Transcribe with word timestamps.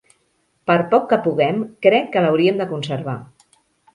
Per 0.69 0.77
poc 0.93 1.03
que 1.11 1.19
puguem, 1.25 1.59
crec 1.87 2.09
que 2.15 2.25
l'hauríem 2.25 2.57
de 2.63 2.69
conservar. 2.75 3.17